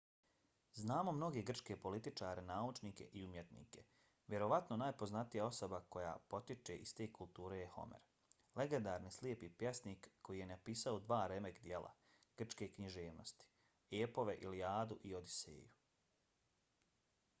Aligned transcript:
znamo 0.81 1.11
mnoge 1.15 1.41
grčke 1.47 1.75
političare 1.81 2.43
naučnike 2.45 3.05
i 3.19 3.21
umjetnike. 3.25 3.83
vjerovatno 4.33 4.77
najpoznatija 4.83 5.43
osoba 5.49 5.79
koja 5.97 6.13
potiče 6.33 6.77
iz 6.85 6.93
te 7.01 7.07
kulture 7.19 7.59
je 7.59 7.67
homer 7.75 8.07
legendarni 8.61 9.11
slijepi 9.17 9.49
pjesnik 9.63 10.09
koji 10.29 10.39
je 10.39 10.49
napisao 10.53 10.99
dva 11.09 11.21
remek-djela 11.33 11.91
grčke 12.43 12.71
književnosti– 12.79 13.51
epove 14.03 14.35
ilijadu 14.49 14.97
i 15.11 15.15
odiseju 15.23 15.69